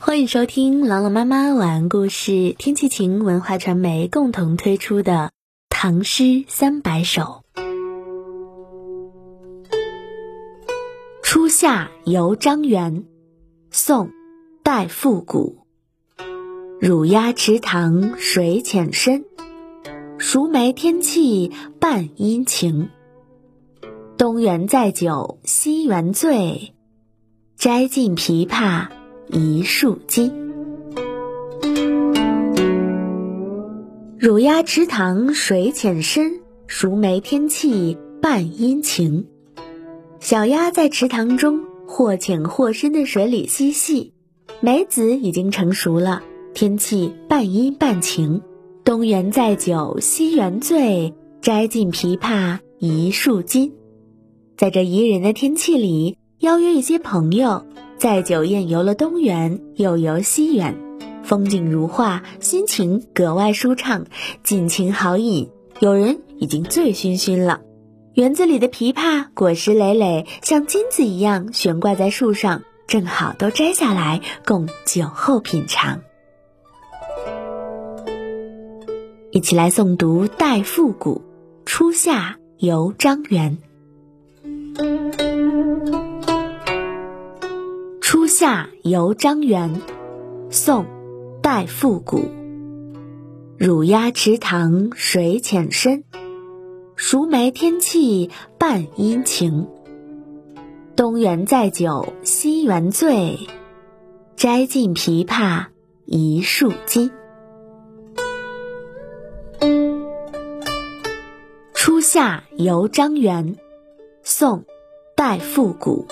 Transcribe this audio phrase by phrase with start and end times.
[0.00, 5.12] 欢迎收听朗朗妈妈晚安故事，天气晴文化传媒共同推出的
[5.68, 7.42] 《唐诗三百首》。
[11.20, 13.06] 初夏游张园，
[13.72, 14.06] 宋·
[14.62, 15.66] 戴复古。
[16.80, 19.24] 乳鸭池塘水浅深，
[20.16, 22.88] 熟梅天气半阴晴。
[24.16, 26.72] 东园载酒西园醉，
[27.56, 28.90] 摘尽琵琶。
[29.30, 30.32] 一树金，
[34.18, 39.26] 乳鸭池塘水浅深，熟梅天气半阴晴。
[40.18, 44.14] 小鸭在池塘中或浅或深的水里嬉戏，
[44.62, 46.22] 梅子已经成熟了，
[46.54, 48.40] 天气半阴半晴。
[48.82, 53.74] 东园载酒西园醉，摘尽枇杷一树金。
[54.56, 57.66] 在这宜人的天气里，邀约一些朋友。
[57.98, 60.76] 在酒宴游了东园，又游西园，
[61.24, 64.06] 风景如画，心情格外舒畅，
[64.44, 65.50] 尽情好饮。
[65.80, 67.60] 有人已经醉醺醺了。
[68.14, 76.00] 园子里的枇杷果实累累，像金子一样悬挂在树上，正好都摘下来供酒后品尝。
[79.32, 81.16] 一起来诵读戴复古
[81.64, 83.58] 《初夏游张园》。
[88.10, 89.82] 初夏游张园，
[90.48, 90.84] 宋·
[91.42, 92.22] 戴复古。
[93.58, 96.04] 乳鸭池塘水浅深，
[96.96, 99.68] 熟梅天气半阴晴。
[100.96, 103.46] 东园载酒西园醉，
[104.36, 105.66] 摘尽枇杷
[106.06, 107.10] 一树金。
[111.74, 113.56] 初夏游张园，
[114.22, 114.60] 宋·
[115.14, 116.06] 戴复古。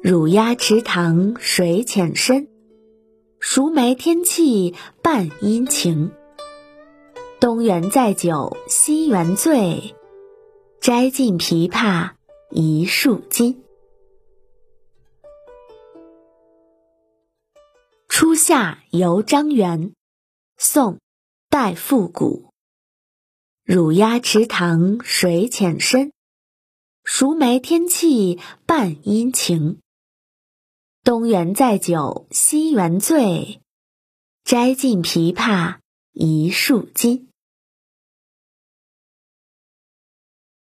[0.00, 2.46] 乳鸭池塘水浅深，
[3.40, 6.12] 熟梅天气半阴晴。
[7.40, 9.96] 东园载酒西园醉，
[10.80, 12.12] 摘尽枇杷
[12.48, 13.64] 一树金。
[18.06, 19.94] 初夏游张园，
[20.56, 20.94] 宋·
[21.50, 22.52] 戴复古。
[23.64, 26.12] 乳鸭池塘水浅深，
[27.02, 29.80] 熟梅天气半阴晴。
[31.08, 33.62] 东园载酒西园醉，
[34.44, 35.76] 摘尽枇杷
[36.12, 37.28] 一树金。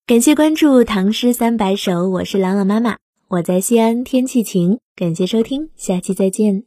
[0.06, 4.81] 感谢关注《唐诗三百首》，我是朗朗妈妈，我在西安，天气晴。
[4.97, 6.65] 感谢收听，下期再见。